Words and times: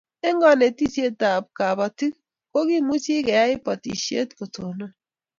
Eng' 0.27 0.41
kanetishet 0.43 1.19
ab 1.31 1.45
kabatik 1.57 2.13
ko 2.51 2.59
kimuchi 2.67 3.15
keyai 3.27 3.55
botishet 3.65 4.29
ko 4.37 4.43
tonon 4.55 4.91